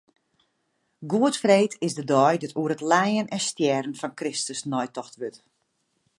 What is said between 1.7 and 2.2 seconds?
is de